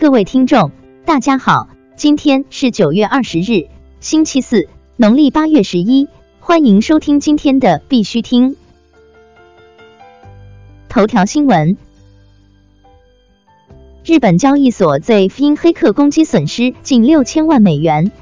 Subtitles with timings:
[0.00, 0.70] 各位听众，
[1.04, 3.66] 大家好，今天是九月二十日，
[3.98, 6.06] 星期四，农历八月十一，
[6.38, 8.54] 欢迎收听今天的必须听
[10.88, 11.76] 头条新闻。
[14.04, 18.12] 日本交易所 ZF 因黑客攻击损失近六千万美元。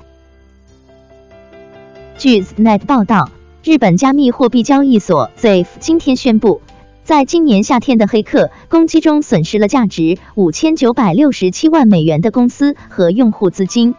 [2.16, 3.30] 据 Net 报道，
[3.62, 6.62] 日本加密货币交易所 ZF 今天宣布。
[7.06, 13.94] 在今年夏天的黑客攻击中，损失了价值五千九百六十七万美元的公司和用户资金。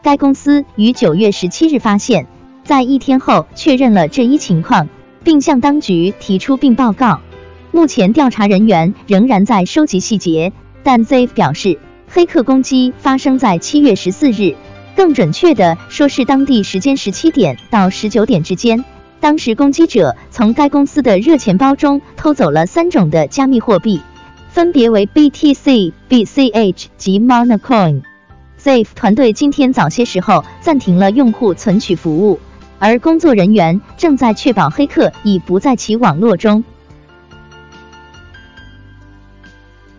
[0.00, 2.28] 该公司于九月十七日发现，
[2.62, 4.88] 在一天后确认了这一情况，
[5.24, 7.20] 并向当局提出并报告。
[7.72, 10.52] 目前调查人员仍然在收集细节，
[10.84, 14.54] 但 Z 表示，黑客攻击发生在七月十四日，
[14.94, 18.84] 更准确的说是当地时间十七点到十九点之间。
[19.22, 24.00] 当时，攻击者从该公司的热钱包中偷走了三种的加密货币，
[24.50, 28.02] 分别为 BTC、BCH 及 Monacoin。
[28.60, 32.40] ZF 团队今天早些时候暂停了用户存取服务，
[32.80, 36.64] 而工作人员正在确保黑客已不在其网络中。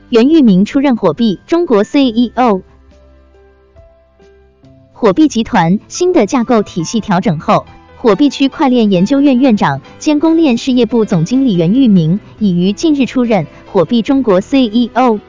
[0.10, 2.62] 袁玉明出任火币中国 CEO。
[4.92, 7.66] 火币集团新的架构体系调整后。
[8.04, 15.22] 火币区块链研究院院长兼公链事业部总经理袁玉明已于近日出任火币中国 CEO。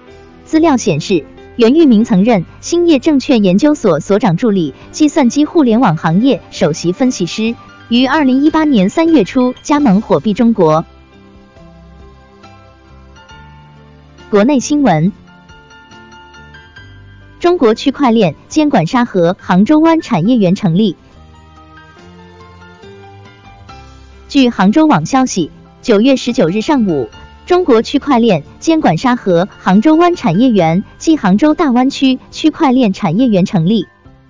[0.45, 7.55] 资料显示，袁玉明曾任兴业证券研究所所长助理、计算机互联网行业首席分析师，
[7.91, 10.85] 于二零一八年三月初加盟火币中国。
[14.29, 15.13] 国内新闻：
[17.39, 20.97] 中国区块链监管沙盒杭州湾产业园成立。
[24.35, 27.09] 据杭州网消息，九月十九日上午，
[27.47, 33.87] 中国区块链监管沙盒杭州湾产业园暨杭州大湾区区块链产业园成立。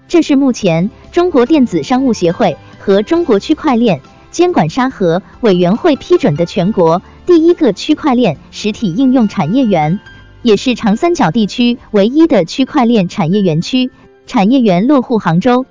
[0.06, 9.98] 这是目前中国电子商务协会和中国区块链监管沙盒委员会批准的全国第一个区块链实体应用产业园，
[10.42, 13.90] 也是长三角地区唯一的区块链产业园区。
[14.26, 15.64] 产业园落户杭州。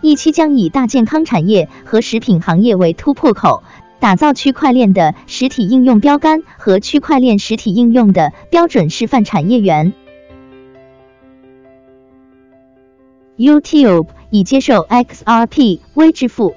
[0.00, 3.64] 一期将以大健康产业和食品行业为突破口，
[3.98, 9.92] 打造区块链的实体应用标杆和区块链实体应用的标准示范产业园。
[13.36, 16.54] YouTube 已接受 XRP 微支付。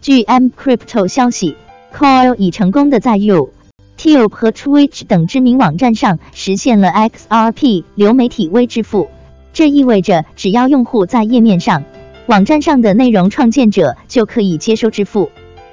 [0.00, 1.56] 据 M Crypto 消息
[1.92, 9.08] ，Coil 已成功的在 YouTube 和 Twitch 等知名网站上实现了 XRP 流媒体微支付。
[9.56, 11.82] 这意味着，只要用户在页面上、
[12.26, 15.30] 网站上的内容创建者就可以接收支付。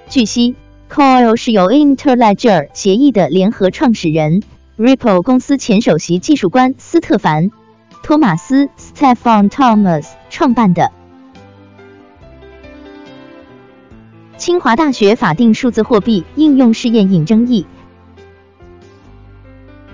[0.07, 0.55] 据悉
[0.89, 4.41] ，Coil 是由 Interledger 协议的联合创始人、
[4.77, 7.49] Ripple 公司前首席技术官斯特凡·
[8.03, 10.89] 托马斯 （Stefan Thomas） 创办的。
[14.37, 17.65] 清华大学法定数字货币应用试验引争议。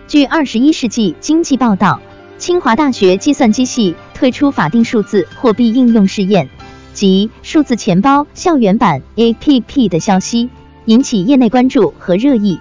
[0.07, 1.99] 据《二十一世纪经济报道》。
[2.39, 6.47] 清华大学计算机系推出法定数字货币应用试验
[6.93, 10.49] 及数字钱包校园版 APP 的消息，
[10.85, 12.57] 引起业内关注和热议。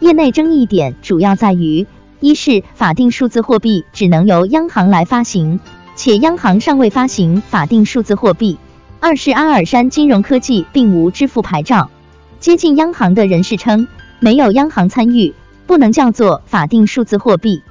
[0.00, 1.86] 业内争议点主要在于：
[2.20, 5.60] 一是法定数字货币只能由央行来发行，
[5.94, 8.56] 且央行尚未发行法定数字货币；
[8.98, 11.90] 二是阿尔山金融科技并无支付牌照。
[12.40, 13.88] 接近央行的人士称，
[14.20, 15.34] 没有央行参与，
[15.66, 17.62] 不能叫做法定数字货币。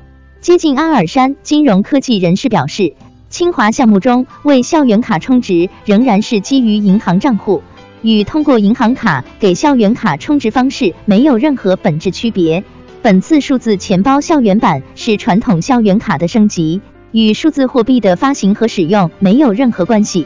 [0.47, 2.94] 接近阿尔山金融科技人士表示，
[3.30, 7.62] 清华项目中为校园卡充值仍然是基于银行账户，
[8.02, 12.63] 与通过银行卡给校园卡充值方式没有任何本质区别。
[13.02, 16.80] 本次数字钱包校园版是传统校园卡的升级，
[17.12, 20.25] 与数字货币的发行和使用没有任何关系。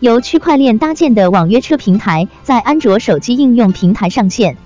[0.00, 4.58] 由区块链搭建的网约车平台在安卓手机应用平台上线。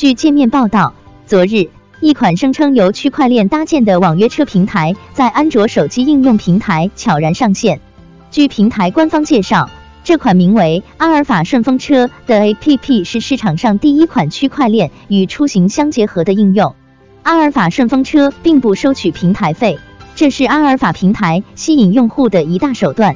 [0.00, 0.94] 据界面报道，
[1.26, 1.68] 昨日，
[2.00, 7.82] 一款声称由区块链搭建的网约车平台在安卓手机应用平台悄然上线。
[8.30, 9.68] 据平台官方介绍，
[10.02, 16.74] 这款名为“阿尔法顺风车”的 APP 是市场上第一款区块链与出行相结合的应用。
[17.22, 19.78] 阿尔法顺风车并不收取平台费，
[20.14, 23.14] 这是阿尔法平台吸引用户的一大手段。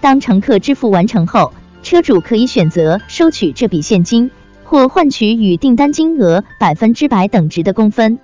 [0.00, 1.52] 当乘客支付完成后，
[1.82, 4.30] 车主可以选择收取这笔现金。
[4.72, 8.18] 或换取与订单金额百分之百等值的公分。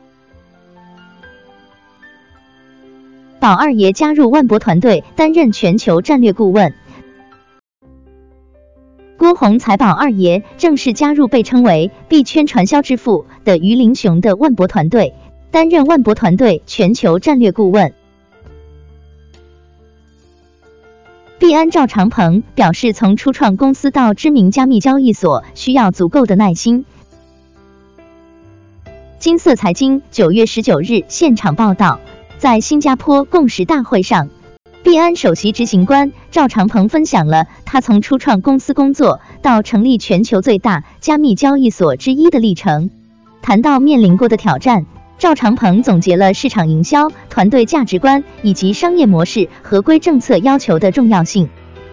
[3.39, 6.73] 宝二爷加入万博团队担任全球战略顾问。
[9.19, 15.13] 郭宏财宝二爷正式加入被称为币圈传销之父的于林雄的万博团队，
[15.51, 17.93] 担任万博团队全球战略顾问。
[21.39, 26.85] 币安赵长鹏表示，从初创公司到知名加密交易所，需要足够的耐心。
[29.21, 32.01] 金色财经九月十九日现场报道，
[32.39, 34.29] 在新加坡共识大会上，
[34.83, 42.91] 币安首席执行官赵长鹏分享了他从初创公司工作到成立全球最大加密交易所之一的历程。
[43.43, 44.87] 谈到面临过的挑战。
[45.19, 51.49] 赵长鹏总结了市场营销、团队价值观以及商业模式合规政策要求的重要性。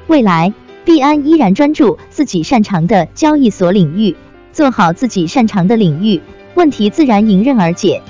[0.05, 0.53] 未来，
[0.85, 4.15] 币安依然专注自己擅长的交易所领域，
[4.53, 6.21] 做好自己擅长的领域，
[6.53, 8.03] 问题自然迎刃而解。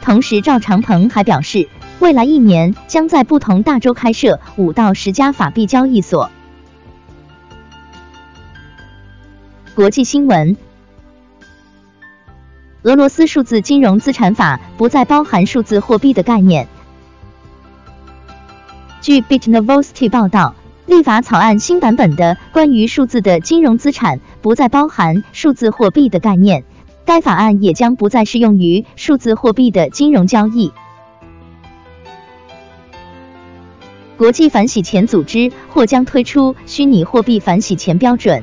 [0.00, 1.68] 同时，赵长鹏还表示，
[1.98, 6.30] 未来一年将在不同大洲开设五到十家法币交易所。
[9.74, 10.56] 国际新闻。
[12.82, 16.66] 俄罗斯数字金融资产法不再包含数字货币的概念。
[19.00, 20.56] 据 Bitnovosti 报道，
[20.86, 26.64] 立法草案新版本的关于数字的金融资产不再包含数字货币的概念，
[27.04, 30.72] 该法案也将不再适用于数字货币的金融交易。
[34.16, 38.42] 国际反洗钱组织或将推出虚拟货币反洗钱标准。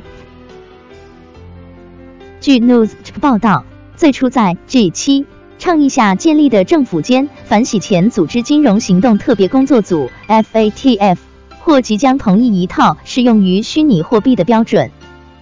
[2.39, 3.65] 据 News 报道。
[3.99, 5.25] 最初在 G7
[5.57, 11.17] 倡议下建立的政府间反洗钱组织金融行动特别工作组 （FATF）
[11.59, 14.89] 或即将同意一套适用于虚拟货币的标准。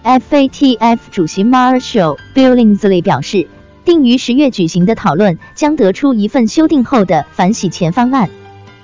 [0.02, 3.46] FATF 主席 Marshall Billingsley 表示，
[3.84, 8.28] 定于十月举行的讨论将得出一份修订后的反洗钱方案。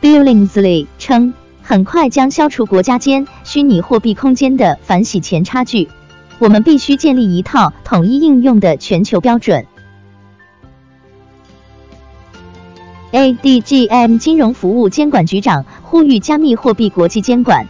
[0.00, 5.88] Billingsley 称，很快将消除国家间虚拟货币空间的反洗钱差距。
[6.38, 9.66] 我们必须建立一套统一应用的全球标准。
[13.12, 17.68] ADGM 金融服务监管局长呼吁加密货币国际监管。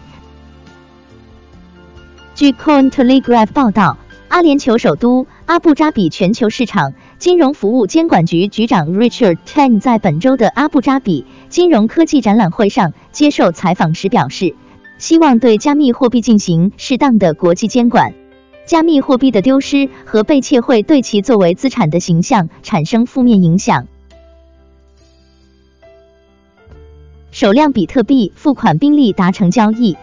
[2.35, 14.57] 据 Cointelegraph 报道，阿联酋首都阿布扎比全球市场金融服务监管局局长 Richard Tan 在本周的阿布扎比金融科技展览会上接受采访时表示，
[14.99, 18.15] 希望对加密货币进行适当的国际监管。
[18.67, 23.87] 加密货币的丢失和被窃会对其作为资产的形象产生负面影响。
[27.31, 29.97] 首辆比特币付款宾利达成交易。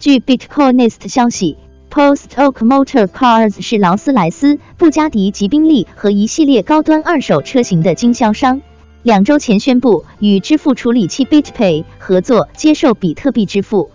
[0.00, 1.56] 据 Bitcoinist 消息
[1.90, 8.60] ，Post Oak Motor Cars 是劳斯莱斯、布加迪及宾利和一系列高端二手车型的经销商。
[9.02, 13.90] 两周前宣布与支付处理器 BitPay 合作，接受比特币支付。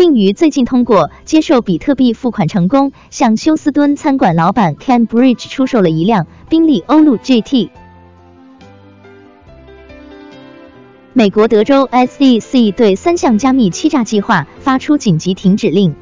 [0.00, 7.68] 并于最近通过接受比特币付款成功，向休斯敦餐馆老板 Cambridge 出售了一辆宾利欧陆 GT。
[11.12, 15.94] 美国德州 SEC 对三项加密欺诈计划发出紧急停止令。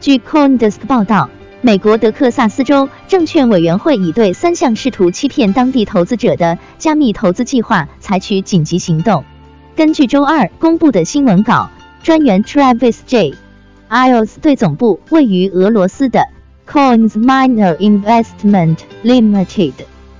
[0.00, 1.28] 据 CoinDesk 报道，
[1.60, 9.22] 美国德克萨斯州证券委员会已对三项试图欺骗当地投资者的加密投资计划采取紧急行动。
[9.78, 11.70] 根据周二公布的新闻稿，
[12.02, 13.36] 专员 Travis J.
[13.88, 16.20] Iles 对总部位于俄罗斯的
[16.68, 19.74] Coins Miner Investment Limited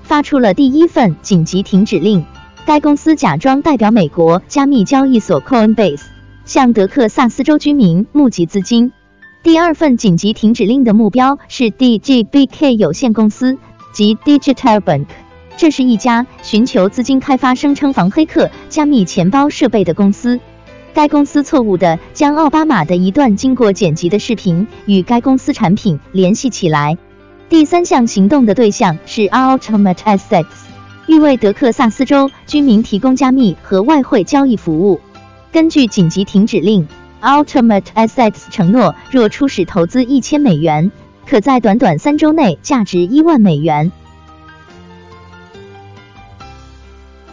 [0.05, 2.25] 发出了第一份紧急停止令。
[2.67, 6.03] 该公司假装代表美国加密交易所 Coinbase，
[6.45, 8.93] 向德克萨斯州居民募集资金。
[9.43, 13.59] 第二份紧急停止令的目标是 DGBK 有限公司
[13.93, 15.07] 及 Digital Bank。
[15.59, 20.39] 这是一家寻求资金开发、声称防黑客加密钱包设备的公司。
[20.95, 26.97] 该公司错误地将奥巴马的一段经过剪辑的视频与该公司产品联系起来。
[27.49, 30.47] 第三项行动的对象是 Ultimate Assets，
[31.09, 35.01] 欲为德克萨斯州居民提供加密和外汇交易服务。
[35.51, 36.87] 根据紧急停止令
[37.21, 40.93] ，Ultimate Assets 承诺，若初始投资一千美元，
[41.27, 43.91] 可在短短三周内价值一万美元。